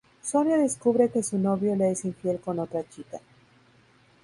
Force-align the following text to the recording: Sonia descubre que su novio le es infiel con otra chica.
Sonia 0.23 0.57
descubre 0.57 1.11
que 1.11 1.21
su 1.21 1.37
novio 1.37 1.75
le 1.75 1.91
es 1.91 2.05
infiel 2.05 2.39
con 2.39 2.57
otra 2.57 2.83
chica. 2.89 3.19